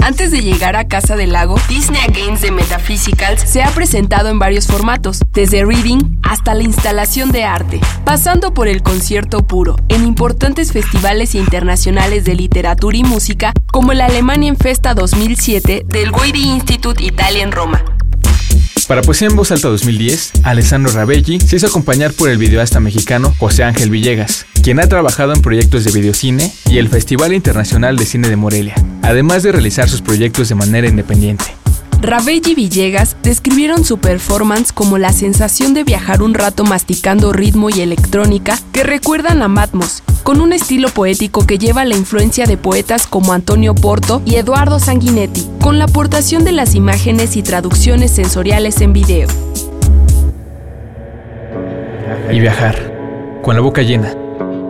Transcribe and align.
Antes 0.00 0.30
de 0.30 0.42
llegar 0.42 0.76
a 0.76 0.86
Casa 0.86 1.16
del 1.16 1.32
Lago, 1.32 1.60
Disney 1.68 2.00
Against 2.00 2.44
the 2.44 2.52
Metaphysicals 2.52 3.42
se 3.42 3.62
ha 3.62 3.70
presentado 3.70 4.28
en 4.28 4.38
varios 4.38 4.68
formatos, 4.68 5.20
desde 5.32 5.64
reading 5.64 5.98
hasta 6.22 6.54
la 6.54 6.62
instalación 6.62 7.32
de 7.32 7.44
arte, 7.44 7.80
pasando 8.04 8.54
por 8.54 8.68
el 8.68 8.82
concierto 8.82 9.44
puro, 9.44 9.76
en 9.88 10.06
importantes 10.06 10.72
festivales 10.72 11.34
internacionales 11.34 12.24
de 12.24 12.36
literatura 12.36 12.96
y 12.96 13.02
música, 13.02 13.52
como 13.72 13.90
el 13.90 14.00
Alemania 14.00 14.50
en 14.50 14.56
Festa 14.56 14.94
2007 14.94 15.84
del 15.84 16.12
Goethe 16.12 16.38
Institute 16.38 17.02
Italia 17.02 17.42
en 17.42 17.52
Roma. 17.52 17.82
Para 18.88 19.02
Poesía 19.02 19.28
en 19.28 19.36
Voz 19.36 19.52
Alta 19.52 19.68
2010, 19.68 20.32
Alessandro 20.44 20.90
Rabelli 20.90 21.38
se 21.40 21.56
hizo 21.56 21.66
acompañar 21.66 22.14
por 22.14 22.30
el 22.30 22.38
videoasta 22.38 22.80
mexicano 22.80 23.34
José 23.38 23.62
Ángel 23.62 23.90
Villegas, 23.90 24.46
quien 24.62 24.80
ha 24.80 24.88
trabajado 24.88 25.34
en 25.34 25.42
proyectos 25.42 25.84
de 25.84 25.92
videocine 25.92 26.50
y 26.70 26.78
el 26.78 26.88
Festival 26.88 27.34
Internacional 27.34 27.98
de 27.98 28.06
Cine 28.06 28.30
de 28.30 28.36
Morelia, 28.36 28.74
además 29.02 29.42
de 29.42 29.52
realizar 29.52 29.90
sus 29.90 30.00
proyectos 30.00 30.48
de 30.48 30.54
manera 30.54 30.88
independiente. 30.88 31.44
Rabelli 32.00 32.52
y 32.52 32.54
Villegas 32.54 33.18
describieron 33.22 33.84
su 33.84 33.98
performance 33.98 34.72
como 34.72 34.96
la 34.96 35.12
sensación 35.12 35.74
de 35.74 35.84
viajar 35.84 36.22
un 36.22 36.32
rato 36.32 36.64
masticando 36.64 37.34
ritmo 37.34 37.68
y 37.68 37.82
electrónica 37.82 38.58
que 38.72 38.84
recuerdan 38.84 39.42
a 39.42 39.48
Matmos, 39.48 40.02
con 40.28 40.42
un 40.42 40.52
estilo 40.52 40.90
poético 40.90 41.46
que 41.46 41.56
lleva 41.56 41.86
la 41.86 41.96
influencia 41.96 42.44
de 42.44 42.58
poetas 42.58 43.06
como 43.06 43.32
Antonio 43.32 43.74
Porto 43.74 44.20
y 44.26 44.34
Eduardo 44.34 44.78
Sanguinetti, 44.78 45.48
con 45.58 45.78
la 45.78 45.84
aportación 45.84 46.44
de 46.44 46.52
las 46.52 46.74
imágenes 46.74 47.34
y 47.34 47.42
traducciones 47.42 48.10
sensoriales 48.10 48.82
en 48.82 48.92
video. 48.92 49.26
Y 52.30 52.40
viajar, 52.40 53.40
con 53.40 53.54
la 53.54 53.62
boca 53.62 53.80
llena. 53.80 54.14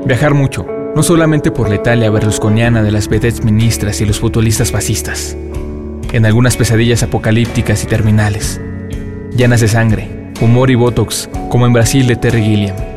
Viajar 0.06 0.32
mucho, 0.32 0.64
no 0.94 1.02
solamente 1.02 1.50
por 1.50 1.68
la 1.68 1.74
Italia 1.74 2.08
berlusconiana 2.08 2.84
de 2.84 2.92
las 2.92 3.08
vedettes 3.08 3.42
ministras 3.42 4.00
y 4.00 4.04
los 4.04 4.20
futbolistas 4.20 4.70
fascistas, 4.70 5.36
en 6.12 6.24
algunas 6.24 6.56
pesadillas 6.56 7.02
apocalípticas 7.02 7.82
y 7.82 7.88
terminales, 7.88 8.60
llenas 9.36 9.60
de 9.60 9.66
sangre, 9.66 10.30
humor 10.40 10.70
y 10.70 10.76
botox, 10.76 11.28
como 11.50 11.66
en 11.66 11.72
Brasil 11.72 12.06
de 12.06 12.14
Terry 12.14 12.44
Gilliam. 12.44 12.87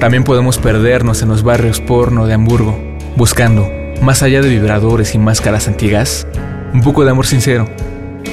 También 0.00 0.24
podemos 0.24 0.58
perdernos 0.58 1.22
en 1.22 1.28
los 1.28 1.42
barrios 1.42 1.80
porno 1.80 2.26
de 2.26 2.34
Hamburgo, 2.34 2.78
buscando, 3.16 3.68
más 4.02 4.22
allá 4.22 4.42
de 4.42 4.48
vibradores 4.48 5.14
y 5.14 5.18
máscaras 5.18 5.68
antigas, 5.68 6.26
un 6.72 6.82
poco 6.82 7.04
de 7.04 7.10
amor 7.10 7.26
sincero, 7.26 7.68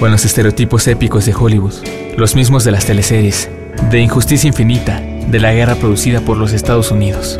o 0.01 0.05
en 0.05 0.11
los 0.11 0.25
estereotipos 0.25 0.87
épicos 0.87 1.25
de 1.25 1.33
Hollywood, 1.33 1.73
los 2.17 2.35
mismos 2.35 2.63
de 2.63 2.71
las 2.71 2.85
teleseries, 2.85 3.49
de 3.89 3.99
injusticia 3.99 4.47
infinita, 4.47 4.99
de 4.99 5.39
la 5.39 5.53
guerra 5.53 5.75
producida 5.75 6.21
por 6.21 6.37
los 6.37 6.51
Estados 6.51 6.91
Unidos. 6.91 7.39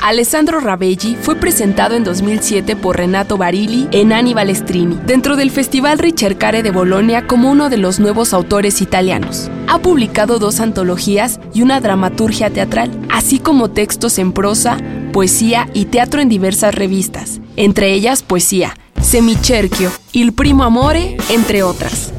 Alessandro 0.00 0.58
Rabelli 0.58 1.16
fue 1.20 1.36
presentado 1.36 1.94
en 1.94 2.02
2007 2.02 2.74
por 2.74 2.96
Renato 2.96 3.38
Barilli 3.38 3.88
en 3.92 4.12
Annibal 4.12 4.54
Strini, 4.54 4.98
dentro 5.06 5.36
del 5.36 5.52
Festival 5.52 5.98
Ricercare 6.00 6.64
de 6.64 6.72
Bolonia 6.72 7.28
como 7.28 7.50
uno 7.50 7.70
de 7.70 7.76
los 7.76 8.00
nuevos 8.00 8.34
autores 8.34 8.82
italianos. 8.82 9.48
Ha 9.72 9.78
publicado 9.78 10.38
dos 10.38 10.60
antologías 10.60 11.40
y 11.54 11.62
una 11.62 11.80
dramaturgia 11.80 12.50
teatral, 12.50 12.90
así 13.10 13.38
como 13.38 13.70
textos 13.70 14.18
en 14.18 14.32
prosa, 14.32 14.76
poesía 15.14 15.66
y 15.72 15.86
teatro 15.86 16.20
en 16.20 16.28
diversas 16.28 16.74
revistas, 16.74 17.40
entre 17.56 17.94
ellas 17.94 18.22
Poesía, 18.22 18.76
Semicerchio, 19.00 19.90
Il 20.12 20.34
Primo 20.34 20.64
Amore, 20.64 21.16
entre 21.30 21.62
otras. 21.62 22.12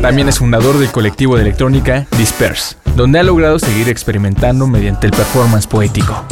También 0.00 0.30
es 0.30 0.38
fundador 0.38 0.78
del 0.78 0.90
colectivo 0.90 1.36
de 1.36 1.42
electrónica 1.42 2.06
Disperse, 2.16 2.76
donde 2.96 3.18
ha 3.18 3.22
logrado 3.22 3.58
seguir 3.58 3.90
experimentando 3.90 4.66
mediante 4.66 5.06
el 5.06 5.12
performance 5.12 5.66
poético. 5.66 6.24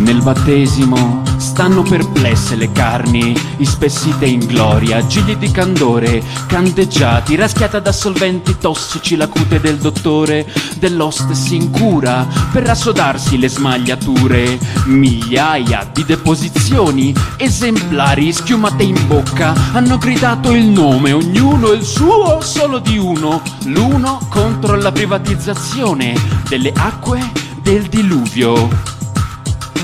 Nel 0.00 0.20
battesimo 0.20 1.24
stanno 1.52 1.82
perplesse 1.82 2.56
le 2.56 2.72
carni, 2.72 3.36
ispessite 3.58 4.24
in 4.24 4.46
gloria, 4.46 5.06
gigli 5.06 5.36
di 5.36 5.50
candore, 5.50 6.22
candeggiati, 6.46 7.36
raschiata 7.36 7.78
da 7.78 7.92
solventi 7.92 8.56
tossici 8.56 9.16
la 9.16 9.28
cute 9.28 9.60
del 9.60 9.76
dottore, 9.76 10.50
dell'hostess 10.78 11.50
in 11.50 11.70
cura, 11.70 12.26
per 12.50 12.62
rassodarsi 12.62 13.38
le 13.38 13.50
smagliature, 13.50 14.58
migliaia 14.86 15.86
di 15.92 16.06
deposizioni, 16.06 17.14
esemplari 17.36 18.32
schiumate 18.32 18.84
in 18.84 19.06
bocca, 19.06 19.52
hanno 19.72 19.98
gridato 19.98 20.52
il 20.52 20.64
nome, 20.64 21.12
ognuno 21.12 21.72
il 21.72 21.84
suo, 21.84 22.40
solo 22.40 22.78
di 22.78 22.96
uno, 22.96 23.42
l'uno 23.64 24.26
contro 24.30 24.74
la 24.76 24.90
privatizzazione 24.90 26.14
delle 26.48 26.72
acque 26.74 27.20
del 27.60 27.82
diluvio. 27.88 28.70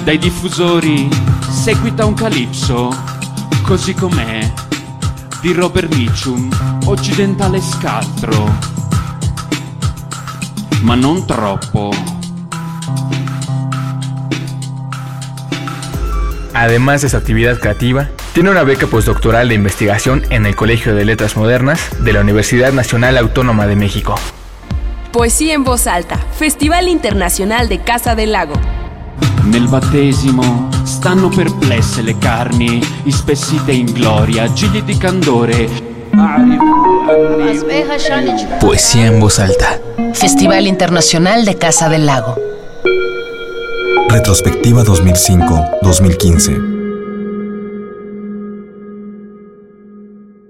Dai 0.03 0.17
diffusori 0.17 1.37
seguita 1.51 2.05
un 2.05 2.15
calipso, 2.15 2.91
così 3.63 3.95
com'è, 3.95 4.51
di 5.41 5.53
Robert 5.53 5.95
Mitchum, 5.95 6.49
occidentale 6.87 7.61
scaltro, 7.61 8.53
ma 10.83 10.95
non 10.95 11.27
troppo. 11.27 11.91
Además 16.55 17.03
de 17.03 17.09
su 17.09 17.17
actividad 17.17 17.59
creativa, 17.59 18.09
tiene 18.33 18.51
una 18.51 18.63
beca 18.63 18.87
postdoctoral 18.87 19.49
de 19.49 19.55
investigación 19.55 20.25
en 20.31 20.47
el 20.47 20.57
Colegio 20.57 20.95
de 20.95 21.05
Letras 21.05 21.37
Modernas 21.37 21.81
de 22.01 22.13
la 22.13 22.21
Universidad 22.21 22.73
Nacional 22.73 23.17
Autónoma 23.17 23.67
de 23.67 23.77
México. 23.77 24.15
Poesía 25.13 25.55
en 25.55 25.65
voz 25.65 25.87
alta, 25.87 26.19
Festival 26.37 26.89
Internacional 26.89 27.69
de 27.69 27.81
Casa 27.81 28.15
del 28.15 28.33
Lago. 28.33 28.55
Nel 29.49 29.67
battesimo 29.67 30.69
stanno 30.83 31.31
perplesse 31.31 32.03
le 32.03 32.19
carni, 32.19 32.81
ispessite 33.05 33.73
in 33.73 33.91
gloria, 33.93 34.53
gigli 34.53 34.83
di 34.83 34.99
candore. 34.99 35.67
Poesía 38.61 39.07
en 39.07 39.19
voz 39.19 39.39
alta. 39.39 39.81
Festival 40.13 40.67
Internacional 40.67 41.47
de 41.47 41.57
Casa 41.57 41.89
del 41.89 42.05
Lago. 42.05 42.37
Retrospectiva 44.09 44.83
2005-2015. 44.83 46.78